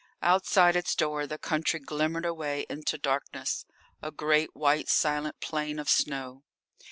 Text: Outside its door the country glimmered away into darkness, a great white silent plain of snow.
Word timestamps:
Outside 0.23 0.75
its 0.75 0.95
door 0.95 1.27
the 1.27 1.37
country 1.37 1.79
glimmered 1.79 2.25
away 2.25 2.65
into 2.71 2.97
darkness, 2.97 3.65
a 4.01 4.09
great 4.09 4.55
white 4.55 4.89
silent 4.89 5.39
plain 5.41 5.77
of 5.77 5.87
snow. 5.91 6.41